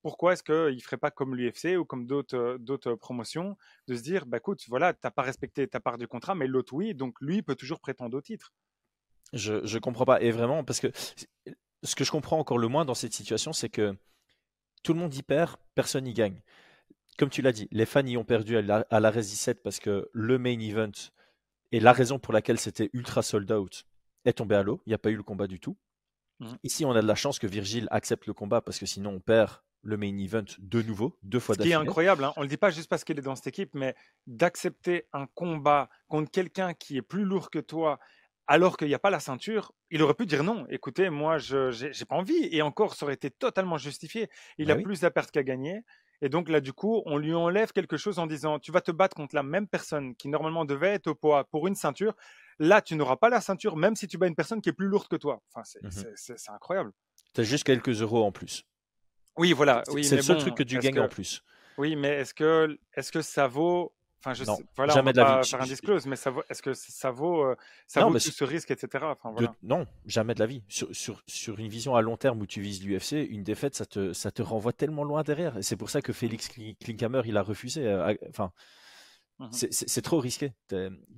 pourquoi 0.01 0.33
est-ce 0.33 0.43
qu'il 0.43 0.75
ne 0.75 0.81
ferait 0.81 0.97
pas 0.97 1.11
comme 1.11 1.35
l'UFC 1.35 1.77
ou 1.77 1.85
comme 1.85 2.05
d'autres, 2.05 2.95
promotions, 2.95 3.57
de 3.87 3.95
se 3.95 4.01
dire, 4.01 4.25
bah, 4.25 4.37
écoute, 4.37 4.63
voilà, 4.67 4.93
tu 4.93 4.99
n'as 5.03 5.11
pas 5.11 5.23
respecté 5.23 5.67
ta 5.67 5.79
part 5.79 5.97
du 5.97 6.07
contrat, 6.07 6.35
mais 6.35 6.47
l'autre, 6.47 6.73
oui, 6.73 6.93
donc 6.93 7.15
lui 7.19 7.41
peut 7.41 7.55
toujours 7.55 7.79
prétendre 7.79 8.17
au 8.17 8.21
titre. 8.21 8.53
Je 9.33 9.53
ne 9.53 9.79
comprends 9.79 10.05
pas. 10.05 10.21
Et 10.21 10.31
vraiment, 10.31 10.63
parce 10.63 10.79
que 10.79 10.87
ce 11.83 11.95
que 11.95 12.03
je 12.03 12.11
comprends 12.11 12.39
encore 12.39 12.57
le 12.57 12.67
moins 12.67 12.85
dans 12.85 12.93
cette 12.93 13.13
situation, 13.13 13.53
c'est 13.53 13.69
que 13.69 13.95
tout 14.83 14.93
le 14.93 14.99
monde 14.99 15.13
y 15.15 15.23
perd, 15.23 15.57
personne 15.75 16.03
n'y 16.05 16.13
gagne. 16.13 16.41
Comme 17.17 17.29
tu 17.29 17.41
l'as 17.41 17.51
dit, 17.51 17.67
les 17.71 17.85
fans 17.85 18.05
y 18.05 18.17
ont 18.17 18.23
perdu 18.23 18.57
à 18.57 18.61
la, 18.61 18.85
à 18.89 19.11
17 19.11 19.61
parce 19.61 19.79
que 19.79 20.09
le 20.13 20.37
main 20.37 20.59
event 20.59 20.91
et 21.71 21.79
la 21.79 21.91
raison 21.91 22.17
pour 22.17 22.33
laquelle 22.33 22.59
c'était 22.59 22.89
ultra 22.93 23.21
sold 23.21 23.51
out 23.51 23.85
est 24.25 24.33
tombé 24.33 24.55
à 24.55 24.63
l'eau. 24.63 24.81
Il 24.85 24.89
n'y 24.89 24.95
a 24.95 24.99
pas 24.99 25.11
eu 25.11 25.15
le 25.15 25.23
combat 25.23 25.47
du 25.47 25.59
tout. 25.59 25.77
Mmh. 26.39 26.47
Ici, 26.63 26.85
on 26.85 26.91
a 26.91 27.01
de 27.01 27.07
la 27.07 27.15
chance 27.15 27.39
que 27.39 27.47
Virgile 27.47 27.87
accepte 27.91 28.25
le 28.25 28.33
combat 28.33 28.61
parce 28.61 28.79
que 28.79 28.85
sinon 28.85 29.11
on 29.11 29.19
perd 29.19 29.61
le 29.81 29.97
main 29.97 30.17
event 30.17 30.45
de 30.57 30.81
nouveau, 30.81 31.17
deux 31.23 31.39
fois 31.39 31.55
d'affilée. 31.55 31.73
Ce 31.73 31.79
qui 31.79 31.81
est 31.81 31.87
incroyable, 31.87 32.23
hein. 32.23 32.33
on 32.35 32.41
ne 32.41 32.45
le 32.45 32.49
dit 32.49 32.57
pas 32.57 32.69
juste 32.69 32.89
parce 32.89 33.03
qu'il 33.03 33.17
est 33.17 33.21
dans 33.21 33.35
cette 33.35 33.47
équipe, 33.47 33.73
mais 33.73 33.95
d'accepter 34.27 35.07
un 35.13 35.25
combat 35.27 35.89
contre 36.07 36.29
quelqu'un 36.31 36.73
qui 36.73 36.97
est 36.97 37.01
plus 37.01 37.23
lourd 37.23 37.49
que 37.49 37.59
toi 37.59 37.99
alors 38.49 38.77
qu'il 38.77 38.87
n'y 38.87 38.95
a 38.95 38.99
pas 38.99 39.11
la 39.11 39.19
ceinture, 39.19 39.73
il 39.91 40.01
aurait 40.01 40.15
pu 40.15 40.25
dire 40.25 40.43
non. 40.43 40.65
Écoutez, 40.69 41.11
moi, 41.11 41.37
je 41.37 41.85
n'ai 41.85 42.05
pas 42.05 42.15
envie. 42.15 42.49
Et 42.51 42.63
encore, 42.63 42.95
ça 42.95 43.05
aurait 43.05 43.13
été 43.13 43.29
totalement 43.29 43.77
justifié. 43.77 44.27
Il 44.57 44.65
bah 44.65 44.73
a 44.73 44.77
plus 44.77 45.03
à 45.03 45.11
perdre 45.11 45.29
qu'à 45.29 45.43
gagner. 45.43 45.83
Et 46.21 46.29
donc 46.29 46.49
là, 46.49 46.59
du 46.59 46.73
coup, 46.73 47.01
on 47.05 47.17
lui 47.17 47.33
enlève 47.33 47.71
quelque 47.71 47.97
chose 47.97 48.19
en 48.19 48.27
disant, 48.27 48.59
tu 48.59 48.71
vas 48.71 48.81
te 48.81 48.91
battre 48.91 49.15
contre 49.15 49.35
la 49.35 49.43
même 49.43 49.67
personne 49.67 50.15
qui 50.15 50.27
normalement 50.27 50.65
devait 50.65 50.89
être 50.89 51.07
au 51.07 51.15
poids 51.15 51.45
pour 51.45 51.67
une 51.67 51.75
ceinture. 51.75 52.13
Là, 52.59 52.81
tu 52.81 52.95
n'auras 52.95 53.15
pas 53.15 53.29
la 53.29 53.39
ceinture, 53.39 53.77
même 53.77 53.95
si 53.95 54.07
tu 54.07 54.17
bats 54.17 54.27
une 54.27 54.35
personne 54.35 54.61
qui 54.61 54.69
est 54.69 54.73
plus 54.73 54.87
lourde 54.87 55.07
que 55.07 55.15
toi. 55.15 55.41
Enfin, 55.53 55.63
c'est 55.63 55.81
mmh 55.81 56.53
incroyable. 56.53 56.91
Tu 57.33 57.41
as 57.41 57.43
juste 57.43 57.63
quelques 57.63 58.01
euros 58.01 58.25
en 58.25 58.31
plus. 58.31 58.65
Oui, 59.37 59.53
voilà. 59.53 59.83
c'est 59.85 60.17
le 60.17 60.21
seul 60.21 60.39
truc 60.39 60.55
que 60.55 60.63
tu 60.63 60.77
gagnes 60.79 60.99
en 60.99 61.07
plus. 61.07 61.41
Oui, 61.77 61.95
mais 61.95 62.09
est-ce 62.09 62.33
que, 62.33 62.77
est 62.93 63.01
-ce 63.01 63.11
que 63.11 63.21
ça 63.21 63.47
vaut 63.47 63.93
Enfin, 64.21 64.33
je 64.33 64.43
non, 64.43 64.57
sais, 64.57 64.65
voilà, 64.75 64.93
jamais 64.93 65.11
on 65.11 65.13
de 65.13 65.17
la 65.17 65.41
vie. 65.41 65.47
faire 65.47 65.61
un 65.61 65.65
disclose, 65.65 66.05
mais 66.05 66.17
est-ce 66.49 66.61
que 66.61 66.73
ça 66.73 67.09
vaut, 67.09 67.41
euh, 67.41 67.55
ça 67.87 68.01
non, 68.01 68.07
vaut 68.07 68.19
tout 68.19 68.31
ce 68.31 68.43
risque, 68.43 68.69
etc. 68.69 69.05
Enfin, 69.07 69.31
voilà. 69.31 69.55
non, 69.63 69.87
jamais 70.05 70.33
de 70.33 70.39
la 70.39 70.45
vie. 70.45 70.61
Sur, 70.67 70.93
sur, 70.93 71.23
sur, 71.25 71.57
une 71.57 71.69
vision 71.69 71.95
à 71.95 72.01
long 72.01 72.17
terme 72.17 72.41
où 72.41 72.45
tu 72.45 72.59
vises 72.59 72.83
l'UFC, 72.83 73.13
une 73.29 73.43
défaite, 73.43 73.75
ça 73.75 73.85
te, 73.85 74.11
ça 74.11 74.29
te 74.29 74.41
renvoie 74.41 74.73
tellement 74.73 75.05
loin 75.05 75.23
derrière. 75.23 75.57
Et 75.57 75.63
c'est 75.63 75.77
pour 75.77 75.89
ça 75.89 76.01
que 76.01 76.11
Félix 76.11 76.49
Klinkhammer, 76.49 77.21
il 77.25 77.37
a 77.37 77.41
refusé. 77.41 77.87
Euh, 77.87 78.13
mmh 78.39 78.49
c'est 79.51 80.01
trop 80.01 80.19
risqué. 80.19 80.51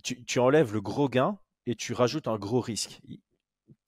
Tu, 0.03 0.24
tu, 0.25 0.38
enlèves 0.38 0.74
le 0.74 0.79
gros 0.79 1.10
gain 1.10 1.39
et 1.65 1.74
tu 1.74 1.93
rajoutes 1.93 2.27
un 2.27 2.38
gros 2.38 2.62
risque. 2.62 3.01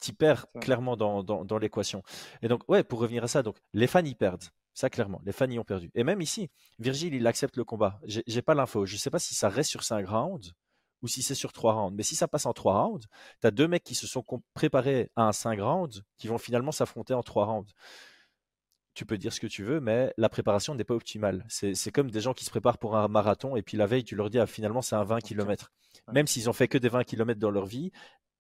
Tu 0.02 0.12
perds 0.12 0.48
clairement 0.60 0.98
dans, 0.98 1.22
dans, 1.22 1.46
dans 1.46 1.60
l'équation. 1.60 2.02
Et 2.42 2.48
donc, 2.48 2.68
ouais, 2.68 2.84
pour 2.84 2.98
revenir 2.98 3.24
à 3.24 3.28
ça, 3.28 3.44
donc 3.44 3.58
les 3.74 3.86
fans 3.86 4.04
y 4.04 4.16
perdent. 4.16 4.46
Ça, 4.74 4.90
clairement, 4.90 5.22
les 5.24 5.32
fans 5.32 5.50
y 5.50 5.60
ont 5.60 5.64
perdu. 5.64 5.92
Et 5.94 6.04
même 6.04 6.22
ici, 6.22 6.50
Virgile, 6.80 7.14
il 7.14 7.28
accepte 7.28 7.58
le 7.58 7.64
combat. 7.64 8.00
J'ai 8.06 8.42
pas 8.42 8.56
l'info. 8.56 8.86
Je 8.86 8.96
ne 8.96 9.00
sais 9.00 9.12
pas 9.12 9.20
si 9.20 9.36
ça 9.36 9.50
reste 9.50 9.70
sur 9.70 9.84
5 9.84 10.08
rounds 10.08 10.52
ou 11.04 11.08
si 11.08 11.22
c'est 11.22 11.36
sur 11.36 11.54
3 11.54 11.74
rounds. 11.74 11.96
Mais 11.96 12.04
si 12.04 12.16
ça 12.16 12.28
passe 12.28 12.48
en 12.48 12.54
3 12.54 12.82
rounds, 12.82 13.06
tu 13.42 13.48
as 13.48 13.52
deux 13.52 13.68
mecs 13.68 13.84
qui 13.84 13.94
se 13.94 14.08
sont 14.08 14.24
préparés 14.54 15.12
à 15.16 15.28
un 15.28 15.32
5 15.32 15.62
rounds 15.62 16.02
qui 16.18 16.28
vont 16.28 16.40
finalement 16.40 16.72
s'affronter 16.72 17.14
en 17.14 17.22
3 17.22 17.46
rounds. 17.46 17.72
Tu 18.96 19.06
peux 19.06 19.18
dire 19.18 19.34
ce 19.34 19.40
que 19.40 19.48
tu 19.48 19.64
veux, 19.64 19.80
mais 19.80 20.14
la 20.18 20.30
préparation 20.30 20.76
n'est 20.76 20.84
pas 20.84 20.94
optimale. 20.94 21.46
C'est 21.50 21.92
comme 21.92 22.10
des 22.10 22.22
gens 22.22 22.34
qui 22.34 22.46
se 22.46 22.50
préparent 22.50 22.78
pour 22.78 22.96
un 22.96 23.08
marathon 23.08 23.56
et 23.56 23.62
puis 23.62 23.78
la 23.78 23.86
veille, 23.86 24.04
tu 24.04 24.16
leur 24.16 24.30
dis 24.30 24.40
ah, 24.40 24.48
finalement 24.48 24.82
c'est 24.82 24.96
un 24.96 25.04
20 25.04 25.20
km. 25.22 25.72
Même 26.12 26.28
s'ils 26.28 26.50
ont 26.50 26.54
fait 26.54 26.68
que 26.68 26.78
des 26.78 26.90
20 26.90 27.04
km 27.04 27.40
dans 27.40 27.52
leur 27.52 27.66
vie, 27.66 27.92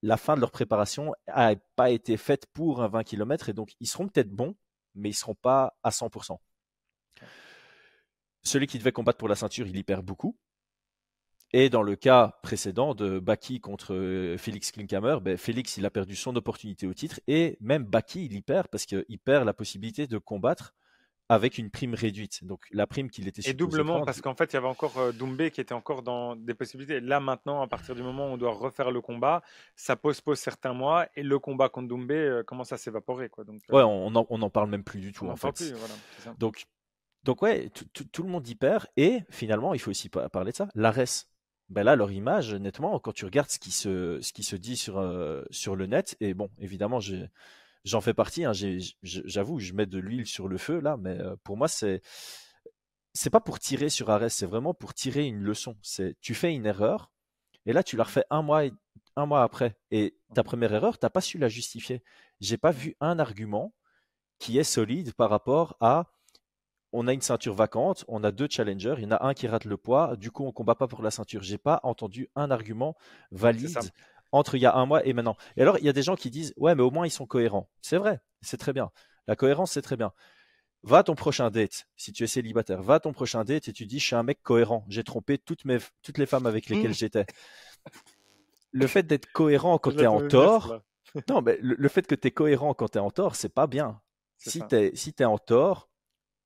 la 0.04 0.18
fin 0.18 0.36
de 0.36 0.42
leur 0.42 0.52
préparation 0.52 1.13
n'a 1.28 1.56
pas 1.75 1.90
été 1.90 2.18
faite 2.18 2.46
pour 2.54 2.84
un 2.84 2.88
20 2.88 3.04
km 3.04 3.50
et 3.50 3.54
donc 3.54 3.74
ils 3.80 3.88
seront 3.88 4.08
peut-être 4.08 4.30
bons, 4.30 4.56
mais 4.96 5.10
ils 5.10 5.14
seront 5.16 5.36
pas 5.36 5.78
à 5.84 5.90
100%. 5.90 6.38
Celui 8.44 8.68
qui 8.68 8.78
devait 8.78 8.92
combattre 8.92 9.18
pour 9.18 9.30
la 9.30 9.36
ceinture, 9.36 9.68
il 9.68 9.78
y 9.78 9.84
perd 9.84 10.06
beaucoup. 10.06 10.38
Et 11.56 11.70
dans 11.70 11.84
le 11.84 11.96
cas 11.96 12.40
précédent 12.42 12.96
de 12.96 13.20
Baki 13.20 13.62
contre 13.62 13.94
euh, 13.94 14.38
Félix 14.40 14.72
Klinkhammer, 14.72 15.18
ben 15.22 15.38
Félix 15.38 15.78
il 15.78 15.86
a 15.86 15.92
perdu 15.92 16.16
son 16.16 16.36
opportunité 16.36 16.88
au 16.88 16.96
titre 16.96 17.20
et 17.28 17.58
même 17.62 17.84
Baki 17.84 18.26
il 18.26 18.34
y 18.34 18.42
perd 18.42 18.68
parce 18.70 18.88
qu'il 18.88 19.20
perd 19.24 19.46
la 19.46 19.54
possibilité 19.54 20.08
de 20.08 20.18
combattre 20.18 20.74
avec 21.34 21.58
une 21.58 21.70
prime 21.70 21.94
réduite. 21.94 22.44
Donc 22.44 22.62
la 22.72 22.88
prime 22.88 23.10
qu'il 23.10 23.28
était 23.28 23.48
Et 23.50 23.54
doublement, 23.54 24.04
parce 24.06 24.22
qu'en 24.22 24.36
fait, 24.36 24.54
il 24.54 24.56
y 24.56 24.58
avait 24.58 24.68
encore 24.68 24.98
euh, 24.98 25.12
Doumbé 25.12 25.52
qui 25.52 25.62
était 25.62 25.74
encore 25.74 26.04
dans 26.04 26.36
des 26.36 26.54
possibilités. 26.54 27.00
Là, 27.00 27.20
maintenant, 27.20 27.62
à 27.62 27.68
partir 27.68 27.96
du 27.96 28.04
moment 28.04 28.28
où 28.28 28.34
on 28.34 28.38
doit 28.38 28.54
refaire 28.54 28.92
le 28.92 29.02
combat, 29.02 29.42
ça 29.75 29.96
postpose 29.96 30.40
certains 30.40 30.74
mois 30.74 31.08
et 31.16 31.24
le 31.24 31.40
combat 31.40 31.70
contre 31.70 31.88
Doumbé 31.88 32.16
euh, 32.16 32.44
commence 32.44 32.72
à 32.72 32.78
s'évaporer. 32.78 33.30
Quoi. 33.30 33.44
Donc, 33.44 33.62
ouais, 33.70 33.84
on 33.84 34.12
n'en 34.12 34.25
on 34.30 34.42
en 34.42 34.50
parle 34.50 34.70
même 34.70 34.84
plus 34.84 35.00
du 35.00 35.12
tout, 35.12 35.28
en 35.28 35.36
fait. 35.36 35.74
donc, 36.38 36.66
donc, 37.24 37.42
ouais, 37.42 37.70
tout 37.94 38.24
le 38.24 38.30
monde 38.30 38.48
y 38.48 38.56
perd. 38.56 38.86
Et 38.98 39.22
finalement, 39.30 39.74
il 39.74 39.80
faut 39.80 39.92
aussi 39.92 40.10
parler 40.10 40.52
de 40.52 40.58
ça. 40.58 40.68
L'ARES, 40.75 41.28
ben 41.70 41.84
là, 41.84 41.96
leur 41.96 42.12
image, 42.12 42.54
nettement, 42.54 43.00
quand 43.00 43.13
tu 43.13 43.25
regardes 43.25 43.50
ce 43.50 43.60
qui 43.60 43.72
se, 43.72 44.20
ce 44.22 44.34
qui 44.34 44.44
se 44.44 44.56
dit 44.56 44.78
sur, 44.78 44.98
euh, 44.98 45.44
sur 45.50 45.75
le 45.75 45.86
net, 45.86 46.16
et 46.20 46.34
bon, 46.34 46.50
évidemment, 46.60 47.00
j'en 47.84 48.02
fais 48.02 48.13
partie, 48.13 48.46
hein, 48.46 48.52
j'avoue, 49.04 49.60
je 49.60 49.74
mets 49.74 49.86
de 49.86 50.00
l'huile 50.00 50.25
sur 50.25 50.48
le 50.48 50.58
feu, 50.58 50.80
là, 50.80 50.98
mais 50.98 51.18
pour 51.44 51.58
moi, 51.58 51.68
c'est 51.68 52.02
c'est 53.13 53.30
pas 53.30 53.40
pour 53.40 53.60
tirer 53.60 53.90
sur 53.90 54.10
Arès, 54.10 54.34
c'est 54.34 54.48
vraiment 54.48 54.74
pour 54.74 54.94
tirer 54.94 55.25
une 55.25 55.40
leçon. 55.40 55.78
C'est 55.82 56.18
tu 56.20 56.34
fais 56.34 56.54
une 56.54 56.66
erreur, 56.66 57.12
et 57.66 57.74
là, 57.74 57.84
tu 57.84 57.96
la 57.96 58.04
refais 58.04 58.25
un 58.30 58.42
mois, 58.42 58.63
un 59.16 59.25
mois 59.25 59.44
après, 59.44 59.78
et 59.92 60.18
ta 60.34 60.44
première 60.44 60.74
erreur, 60.74 60.98
t'as 60.98 61.10
pas 61.10 61.22
su 61.22 61.38
la 61.38 61.48
justifier. 61.48 62.04
J'ai 62.42 62.58
pas 62.58 62.72
vu 62.72 62.96
un 63.00 63.20
argument 63.20 63.74
qui 64.40 64.58
est 64.58 64.63
solide 64.63 65.13
par 65.13 65.30
rapport 65.30 65.78
à 65.80 66.08
on 66.92 67.08
a 67.08 67.13
une 67.13 67.22
ceinture 67.22 67.56
vacante, 67.56 68.06
on 68.08 68.24
a 68.24 68.32
deux 68.32 68.48
challengers, 68.50 68.96
il 68.98 69.04
y 69.04 69.08
en 69.08 69.12
a 69.12 69.25
un 69.25 69.34
qui 69.34 69.48
rate 69.48 69.66
le 69.66 69.78
poids, 69.78 70.16
du 70.16 70.30
coup 70.30 70.46
on 70.46 70.52
combat 70.52 70.75
pas 70.75 70.88
pour 70.88 71.02
la 71.02 71.12
ceinture. 71.12 71.42
J'ai 71.42 71.58
pas 71.58 71.80
entendu 71.84 72.30
un 72.36 72.52
argument 72.52 72.96
valide 73.32 73.80
entre 74.34 74.56
il 74.56 74.62
y 74.62 74.66
a 74.66 74.75
un 74.75 74.86
mois 74.86 75.06
et 75.06 75.13
maintenant. 75.13 75.38
Et 75.56 75.62
alors 75.62 75.78
il 75.78 75.86
y 75.86 75.90
a 75.90 75.94
des 75.94 76.04
gens 76.04 76.16
qui 76.16 76.30
disent 76.30 76.54
ouais 76.58 76.75
mais 76.75 76.84
au 76.84 76.92
moins 76.92 77.06
ils 77.08 77.12
sont 77.12 77.25
cohérents. 77.25 77.70
C'est 77.82 77.98
vrai, 77.98 78.20
c'est 78.42 78.58
très 78.58 78.74
bien. 78.74 78.92
La 79.28 79.36
cohérence 79.36 79.72
c'est 79.72 79.82
très 79.82 79.96
bien. 79.96 80.12
Va 80.84 80.98
à 80.98 81.04
ton 81.04 81.16
prochain 81.16 81.50
date, 81.50 81.88
si 81.96 82.12
tu 82.12 82.25
es 82.25 82.28
célibataire, 82.28 82.82
va 82.82 82.96
à 82.96 83.00
ton 83.00 83.13
prochain 83.13 83.46
date 83.46 83.70
et 83.70 83.74
tu 83.74 83.86
dis 83.86 84.00
je 84.00 84.06
suis 84.06 84.16
un 84.16 84.24
mec 84.24 84.42
cohérent, 84.44 84.84
j'ai 84.90 85.04
trompé 85.04 85.38
toutes 85.38 85.63
mes 85.63 85.78
toutes 86.02 86.18
les 86.18 86.25
femmes 86.25 86.46
avec 86.46 86.68
lesquelles 86.68 86.94
j'étais. 86.94 87.25
Le 88.72 88.88
fait 88.88 89.04
d'être 89.04 89.32
cohérent 89.32 89.78
quand 89.78 89.92
tu 89.92 90.02
es 90.02 90.08
en 90.08 90.28
tort, 90.28 90.82
non 91.30 91.42
mais 91.42 91.58
le, 91.62 91.88
fait 91.88 92.06
que 92.06 92.16
tu 92.16 92.28
es 92.28 92.32
cohérent 92.32 92.74
quand 92.74 92.90
tu 92.90 92.98
es 92.98 93.02
en 93.02 93.12
tort, 93.12 93.36
c'est 93.36 93.54
pas 93.54 93.68
bien. 93.68 94.02
Si 94.38 94.62
tu 94.68 94.75
es, 94.75 94.96
si 94.96 95.13
es 95.18 95.24
en 95.24 95.38
tort, 95.38 95.90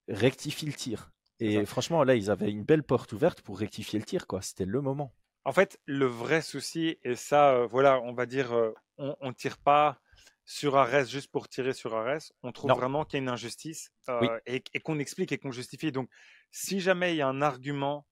rectifie 0.08 0.65
le 0.65 0.74
tir. 0.74 1.10
Et 1.39 1.65
franchement, 1.65 2.03
là, 2.03 2.15
ils 2.15 2.32
avaient 2.32 2.50
une 2.50 2.63
belle 2.63 2.84
porte 2.84 3.13
ouverte 3.13 3.41
pour 3.41 3.60
rectifier 3.60 4.00
le 4.00 4.06
tir, 4.06 4.25
quoi. 4.27 4.41
C'était 4.41 4.65
le 4.65 4.82
moment. 4.82 5.13
En 5.48 5.54
fait, 5.54 5.80
le 5.86 6.06
vrai 6.06 6.42
souci, 6.42 6.98
et 7.06 7.16
ça, 7.16 7.54
euh, 7.54 7.68
voilà, 7.68 8.01
on 8.01 8.12
va 8.12 8.25
dire, 8.25 8.51
euh, 8.54 8.74
on, 8.98 9.16
ne 9.22 9.32
tire 9.32 9.58
pas 9.58 9.98
sur 10.44 10.75
Arès 10.75 11.10
juste 11.10 11.32
pour 11.32 11.48
tirer 11.48 11.72
sur 11.72 11.96
Arès. 11.96 12.34
On 12.44 12.51
trouve 12.51 12.72
vraiment 12.72 13.06
qu'il 13.06 13.16
y 13.16 13.22
a 13.22 13.24
une 13.24 13.30
injustice 13.30 13.94
euh, 14.10 14.39
et, 14.46 14.62
et 14.74 14.80
qu'on 14.82 15.00
explique 15.00 15.32
et 15.32 15.38
qu'on 15.38 15.51
justifie. 15.51 15.94
Donc, 15.94 16.10
si 16.51 16.82
jamais 16.82 17.13
il 17.13 17.16
y 17.16 17.22
a 17.22 17.30
un 17.30 17.42
argument 17.42 18.06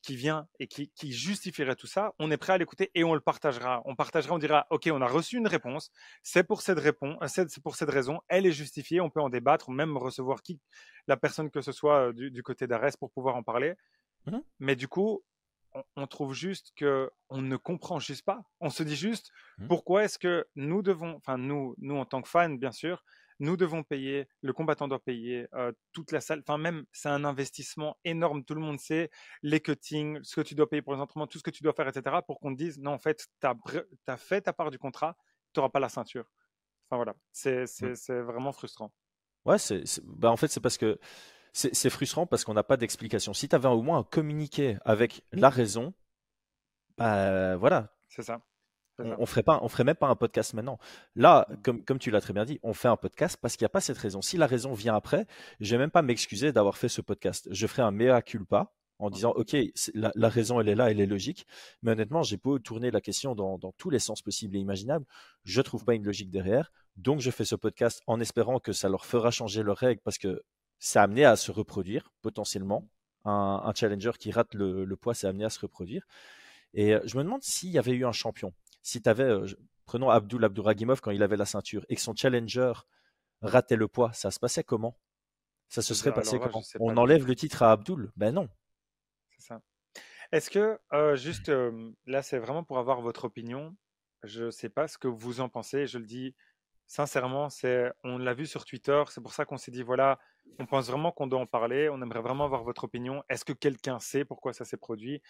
qui 0.00 0.16
vient 0.16 0.48
et 0.58 0.66
qui, 0.66 1.12
justifierait 1.12 1.76
tout 1.76 1.86
ça, 1.86 2.14
on 2.18 2.30
est 2.30 2.38
prêt 2.38 2.54
à 2.54 2.58
l'écouter 2.58 2.90
et 2.94 3.04
on 3.04 3.12
le 3.12 3.20
partagera. 3.20 3.82
On 3.84 3.94
partagera, 3.94 4.34
on 4.34 4.38
dira, 4.38 4.66
OK, 4.70 4.88
on 4.90 5.02
a 5.02 5.06
reçu 5.06 5.36
une 5.36 5.46
réponse, 5.46 5.92
c'est 6.22 6.42
pour 6.42 6.62
cette 6.62 6.78
réponse, 6.78 7.18
c'est 7.26 7.62
pour 7.62 7.76
cette 7.76 7.90
raison, 7.90 8.18
elle 8.28 8.46
est 8.46 8.52
justifiée, 8.52 9.02
on 9.02 9.10
peut 9.10 9.20
en 9.20 9.28
débattre, 9.28 9.70
même 9.70 9.98
recevoir 9.98 10.40
qui, 10.40 10.58
la 11.06 11.18
personne 11.18 11.50
que 11.50 11.60
ce 11.60 11.70
soit 11.70 12.14
du, 12.14 12.42
côté 12.42 12.66
d'Arès 12.66 12.96
pour 12.96 13.10
pouvoir 13.10 13.36
en 13.36 13.42
parler. 13.42 13.74
Mmh 14.24 14.38
Mais 14.58 14.74
du 14.74 14.88
coup, 14.88 15.22
on, 15.96 16.06
trouve 16.06 16.34
juste 16.34 16.72
que 16.76 17.10
on 17.28 17.42
ne 17.42 17.56
comprend 17.56 17.98
juste 17.98 18.24
pas. 18.24 18.42
On 18.60 18.70
se 18.70 18.82
dit 18.82 18.96
juste, 18.96 19.30
mmh 19.58 19.68
pourquoi 19.68 20.04
est-ce 20.04 20.18
que 20.18 20.46
nous 20.54 20.82
devons, 20.82 21.16
enfin 21.16 21.38
nous, 21.38 21.74
nous 21.78 21.96
en 21.96 22.04
tant 22.04 22.22
que 22.22 22.28
fans, 22.28 22.50
bien 22.50 22.72
sûr, 22.72 23.02
nous 23.38 23.56
devons 23.56 23.82
payer, 23.82 24.28
le 24.42 24.52
combattant 24.52 24.88
doit 24.88 25.02
payer, 25.02 25.46
euh, 25.54 25.72
toute 25.92 26.12
la 26.12 26.20
salle, 26.20 26.42
enfin 26.46 26.58
même 26.58 26.84
c'est 26.92 27.08
un 27.08 27.24
investissement 27.24 27.98
énorme, 28.04 28.44
tout 28.44 28.54
le 28.54 28.60
monde 28.60 28.80
sait, 28.80 29.10
les 29.42 29.60
cuttings, 29.60 30.20
ce 30.22 30.36
que 30.36 30.40
tu 30.40 30.54
dois 30.54 30.68
payer 30.68 30.82
pour 30.82 30.94
les 30.94 31.00
entraînements, 31.00 31.26
tout 31.26 31.38
ce 31.38 31.42
que 31.42 31.50
tu 31.50 31.62
dois 31.62 31.72
faire, 31.72 31.88
etc. 31.88 32.16
pour 32.26 32.40
qu'on 32.40 32.52
te 32.52 32.58
dise, 32.58 32.78
non 32.78 32.92
en 32.92 32.98
fait, 32.98 33.26
tu 33.40 33.46
as, 33.46 34.16
fait 34.16 34.42
ta 34.42 34.52
part 34.52 34.70
du 34.70 34.78
contrat, 34.78 35.16
tu 35.52 35.58
n'auras 35.58 35.70
pas 35.70 35.80
la 35.80 35.88
ceinture. 35.88 36.30
Enfin 36.88 36.96
voilà, 36.96 37.14
c'est 37.32 37.64
mmh. 37.64 38.20
vraiment 38.20 38.52
frustrant. 38.52 38.92
Ouais, 39.44 39.58
c'est 39.58 39.82
bah, 40.04 40.30
en 40.30 40.36
fait 40.36 40.48
c'est 40.48 40.60
parce 40.60 40.78
que 40.78 40.98
c'est 41.56 41.90
frustrant 41.90 42.26
parce 42.26 42.44
qu'on 42.44 42.52
n'a 42.52 42.62
pas 42.62 42.76
d'explication. 42.76 43.32
Si 43.32 43.48
tu 43.48 43.54
avais 43.54 43.68
au 43.68 43.80
moins 43.80 43.98
un 43.98 44.02
communiqué 44.02 44.76
avec 44.84 45.22
la 45.32 45.48
raison, 45.48 45.94
bah 46.98 47.56
voilà. 47.56 47.94
C'est 48.08 48.22
ça. 48.22 48.42
On, 48.98 49.16
on, 49.18 49.26
ferait 49.26 49.42
pas, 49.42 49.58
on 49.62 49.68
ferait 49.68 49.84
même 49.84 49.96
pas 49.96 50.08
un 50.08 50.16
podcast 50.16 50.52
maintenant. 50.54 50.78
Là, 51.14 51.46
comme, 51.62 51.82
comme 51.82 51.98
tu 51.98 52.10
l'as 52.10 52.20
très 52.20 52.32
bien 52.32 52.44
dit, 52.44 52.58
on 52.62 52.74
fait 52.74 52.88
un 52.88 52.96
podcast 52.96 53.38
parce 53.40 53.56
qu'il 53.56 53.64
n'y 53.64 53.66
a 53.66 53.70
pas 53.70 53.80
cette 53.80 53.98
raison. 53.98 54.20
Si 54.22 54.36
la 54.36 54.46
raison 54.46 54.74
vient 54.74 54.94
après, 54.94 55.26
je 55.60 55.74
vais 55.74 55.78
même 55.78 55.90
pas 55.90 56.02
m'excuser 56.02 56.52
d'avoir 56.52 56.76
fait 56.76 56.88
ce 56.88 57.00
podcast. 57.00 57.48
Je 57.50 57.66
ferai 57.66 57.82
un 57.82 57.90
mea 57.90 58.20
culpa 58.22 58.74
en 58.98 59.10
disant, 59.10 59.32
OK, 59.32 59.54
la, 59.94 60.12
la, 60.14 60.28
raison, 60.28 60.60
elle 60.60 60.68
est 60.68 60.74
là, 60.74 60.90
elle 60.90 61.00
est 61.00 61.06
logique. 61.06 61.46
Mais 61.82 61.92
honnêtement, 61.92 62.22
j'ai 62.22 62.38
beau 62.38 62.58
tourner 62.58 62.90
la 62.90 63.00
question 63.00 63.34
dans, 63.34 63.58
dans, 63.58 63.72
tous 63.72 63.90
les 63.90 63.98
sens 63.98 64.22
possibles 64.22 64.56
et 64.56 64.60
imaginables. 64.60 65.04
Je 65.44 65.60
trouve 65.60 65.84
pas 65.84 65.94
une 65.94 66.04
logique 66.04 66.30
derrière. 66.30 66.72
Donc, 66.96 67.20
je 67.20 67.30
fais 67.30 67.44
ce 67.44 67.54
podcast 67.54 68.02
en 68.06 68.20
espérant 68.20 68.58
que 68.58 68.72
ça 68.72 68.88
leur 68.88 69.04
fera 69.04 69.30
changer 69.30 69.62
leurs 69.62 69.76
règles 69.76 70.00
parce 70.02 70.16
que 70.16 70.42
c'est 70.78 70.98
amené 70.98 71.24
à 71.24 71.36
se 71.36 71.52
reproduire 71.52 72.12
potentiellement. 72.22 72.88
Un, 73.24 73.62
un 73.64 73.74
challenger 73.74 74.12
qui 74.18 74.30
rate 74.30 74.54
le, 74.54 74.84
le 74.84 74.96
poids, 74.96 75.14
c'est 75.14 75.26
amené 75.26 75.44
à 75.44 75.50
se 75.50 75.58
reproduire. 75.58 76.06
Et 76.74 76.94
euh, 76.94 77.00
je 77.04 77.16
me 77.16 77.24
demande 77.24 77.42
s'il 77.42 77.70
y 77.70 77.78
avait 77.78 77.92
eu 77.92 78.06
un 78.06 78.12
champion 78.12 78.52
si 78.86 79.02
tu 79.02 79.08
avais, 79.08 79.24
euh, 79.24 79.46
prenons 79.84 80.10
Abdul 80.10 80.44
Abdouragimov 80.44 81.00
quand 81.00 81.10
il 81.10 81.22
avait 81.24 81.36
la 81.36 81.44
ceinture 81.44 81.84
et 81.88 81.96
que 81.96 82.00
son 82.00 82.14
challenger 82.14 82.72
ratait 83.42 83.74
le 83.74 83.88
poids, 83.88 84.12
ça 84.12 84.30
se 84.30 84.38
passait 84.38 84.62
comment? 84.62 84.96
Ça 85.68 85.82
se 85.82 85.92
serait 85.92 86.14
passé 86.14 86.38
comment? 86.38 86.62
On 86.78 86.96
enlève 86.96 87.26
le 87.26 87.34
titre 87.34 87.64
à 87.64 87.72
Abdul? 87.72 88.12
Ben 88.14 88.32
non. 88.32 88.48
C'est 89.30 89.48
ça. 89.48 89.60
Est-ce 90.30 90.50
que, 90.50 90.78
euh, 90.92 91.16
juste 91.16 91.48
euh, 91.48 91.90
là, 92.06 92.22
c'est 92.22 92.38
vraiment 92.38 92.62
pour 92.62 92.78
avoir 92.78 93.00
votre 93.00 93.24
opinion. 93.24 93.76
Je 94.22 94.44
ne 94.44 94.50
sais 94.50 94.68
pas 94.68 94.86
ce 94.86 94.98
que 94.98 95.08
vous 95.08 95.40
en 95.40 95.48
pensez. 95.48 95.88
Je 95.88 95.98
le 95.98 96.06
dis 96.06 96.36
sincèrement, 96.86 97.50
c'est, 97.50 97.92
on 98.04 98.18
l'a 98.18 98.34
vu 98.34 98.46
sur 98.46 98.64
Twitter. 98.64 99.02
C'est 99.08 99.20
pour 99.20 99.32
ça 99.32 99.44
qu'on 99.44 99.58
s'est 99.58 99.72
dit 99.72 99.82
voilà, 99.82 100.20
on 100.58 100.66
pense 100.66 100.88
vraiment 100.88 101.12
qu'on 101.12 101.26
doit 101.26 101.40
en 101.40 101.46
parler. 101.46 101.88
On 101.88 102.00
aimerait 102.02 102.22
vraiment 102.22 102.44
avoir 102.44 102.64
votre 102.64 102.84
opinion. 102.84 103.22
Est-ce 103.28 103.44
que 103.44 103.52
quelqu'un 103.52 103.98
sait 103.98 104.24
pourquoi 104.24 104.52
ça 104.52 104.64
s'est 104.64 104.76
produit? 104.76 105.22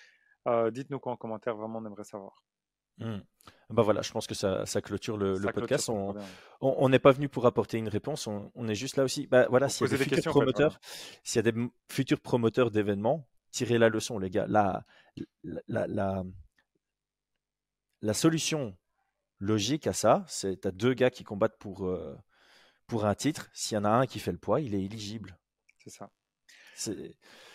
Dites-nous 0.71 1.01
quoi 1.01 1.13
en 1.13 1.17
commentaire. 1.17 1.57
Vraiment, 1.57 1.81
on 1.81 1.87
aimerait 1.87 2.05
savoir. 2.05 2.45
Mmh. 2.99 3.19
Bah 3.71 3.83
voilà, 3.83 4.01
je 4.01 4.11
pense 4.13 4.27
que 4.27 4.35
ça, 4.35 4.65
ça 4.65 4.81
clôture 4.81 5.17
le, 5.17 5.39
podcast. 5.53 5.91
on 6.61 6.89
n'est 6.89 6.99
pas 6.99 7.13
venu 7.13 7.29
pour 7.29 7.47
apporter 7.47 7.79
une 7.79 7.89
réponse, 7.89 8.27
on, 8.27 8.69
est 8.69 8.75
juste 8.75 8.97
là 8.97 9.05
aussi. 9.05 9.27
Bah 9.27 9.47
voilà, 9.51 9.69
s'il 9.69 9.91
y 9.91 9.95
a 9.95 9.99
des, 9.99 10.05
futurs 10.05 10.33
promoteurs, 10.33 10.81
s'il 11.23 11.45
y 11.45 11.49
a 11.49 11.51
des 11.51 11.69
futurs 11.91 12.21
promoteurs 12.21 12.71
d'événements, 12.71 13.29
tirez 13.51 13.79
la 13.79 13.89
leçon, 13.89 14.19
les 14.19 14.31
gars. 14.31 14.47
La, 14.49 14.85
la, 15.43 15.87
la, 15.89 16.23
la 18.03 18.15
solution 18.15 18.77
logique 19.41 19.87
à 19.87 19.93
ça, 19.93 20.25
c'est 20.29 20.61
tu 20.61 20.69
as 20.69 20.71
deux 20.71 20.95
gars 20.95 21.11
qui 21.11 21.25
combattent 21.25 21.59
pour, 21.59 21.87
euh, 21.87 22.17
pour 22.87 23.05
un 23.05 23.15
titre. 23.15 23.49
S'il 23.53 23.75
y 23.77 23.79
en 23.79 23.85
a 23.85 23.91
un 23.91 24.07
qui 24.07 24.19
fait 24.19 24.33
le 24.33 24.39
poids, 24.39 24.61
il 24.61 24.75
est 24.75 24.83
éligible. 24.83 25.39
C'est 25.85 25.91
ça. 25.91 26.11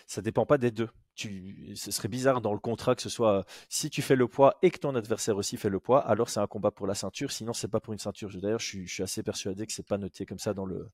Ça 0.06 0.22
dépend 0.22 0.46
pas 0.46 0.58
des 0.58 0.70
deux 0.70 0.88
tu, 1.14 1.74
ce 1.76 1.90
serait 1.90 2.08
bizarre 2.08 2.40
dans 2.40 2.52
le 2.52 2.58
contrat 2.58 2.94
que 2.94 3.02
ce 3.02 3.08
soit 3.08 3.44
si 3.68 3.90
tu 3.90 4.02
fais 4.02 4.16
le 4.16 4.28
poids 4.28 4.56
et 4.62 4.70
que 4.70 4.78
ton 4.78 4.94
adversaire 4.94 5.36
aussi 5.36 5.56
fait 5.56 5.68
le 5.68 5.80
poids, 5.80 6.00
alors 6.00 6.30
c'est 6.30 6.40
un 6.40 6.46
combat 6.46 6.70
pour 6.70 6.86
la 6.86 6.94
ceinture. 6.94 7.30
Sinon, 7.32 7.52
c'est 7.52 7.68
pas 7.68 7.80
pour 7.80 7.92
une 7.92 7.98
ceinture. 7.98 8.30
D'ailleurs, 8.40 8.60
je 8.60 8.66
suis, 8.66 8.86
je 8.86 8.94
suis 8.94 9.02
assez 9.02 9.22
persuadé 9.22 9.66
que 9.66 9.72
c'est 9.72 9.86
pas 9.86 9.98
noté 9.98 10.26
comme 10.26 10.38
ça 10.38 10.54
dans 10.54 10.64
le 10.64 10.90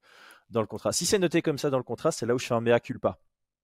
dans 0.50 0.61
le 0.61 0.66
contrat. 0.66 0.92
Si 0.92 1.07
c'est 1.07 1.18
noté 1.18 1.42
comme 1.42 1.59
ça 1.59 1.71
dans 1.71 1.78
le 1.78 1.85
contrat, 1.85 2.11
c'est 2.12 2.26
là 2.26 2.35
où 2.35 2.38
je 2.38 2.47
fais 2.47 2.54
un 2.54 2.61
mea 2.61 2.80
culpa. 2.80 3.18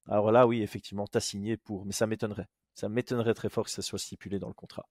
Alors 0.07 0.33
là, 0.33 0.47
oui, 0.47 0.63
effectivement, 0.63 1.07
tu 1.07 1.17
as 1.17 1.21
signé 1.21 1.57
pour, 1.57 1.87
mais 1.87 1.93
ça 1.93 2.07
m'étonnerait. 2.07 2.49
Ça 2.75 2.89
m'étonnerait 2.89 3.35
très 3.35 3.49
fort 3.49 3.65
que 3.65 3.71
ça 3.71 3.83
soit 3.83 3.99
stipulé 3.99 4.39
dans 4.39 4.49
le 4.49 4.55
contrat. 4.55 4.87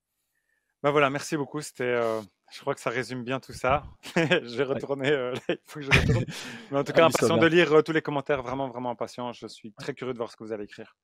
Bah 0.84 0.92
voilà, 0.92 1.10
merci 1.10 1.38
beaucoup. 1.38 1.62
C'était, 1.62 1.84
euh, 1.86 2.20
je 2.52 2.60
crois 2.60 2.76
que 2.76 2.82
ça 2.82 2.90
résume 2.90 3.24
bien 3.24 3.40
tout 3.40 3.54
ça. 3.54 3.84
je 4.16 4.58
vais 4.58 4.66
retourner. 4.66 5.10
Euh, 5.10 5.34
il 5.50 5.58
faut 5.66 5.80
que 5.80 5.86
je 5.86 6.00
retourne. 6.00 6.26
Mais 6.72 6.78
en 6.78 6.84
tout 6.84 6.92
cas, 6.92 7.06
impatient 7.06 7.38
de 7.38 7.48
lire 7.48 7.72
euh, 7.72 7.82
tous 7.82 7.94
les 7.94 8.02
commentaires. 8.02 8.44
Vraiment, 8.44 8.68
vraiment 8.68 8.92
impatient. 8.92 9.32
Je 9.32 9.48
suis 9.48 9.72
très 9.72 9.94
curieux 9.94 10.14
de 10.14 10.18
voir 10.18 10.30
ce 10.30 10.36
que 10.36 10.44
vous 10.44 10.52
allez 10.52 10.66
écrire. 10.66 10.98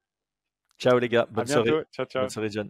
Ciao 0.77 0.99
les 0.99 1.09
gars, 1.09 1.27
bonne 1.31 1.47
soirée. 1.47 1.71
Ciao, 1.93 2.05
ciao. 2.05 2.23
Bonne 2.23 2.29
soirée 2.29 2.49
John. 2.49 2.69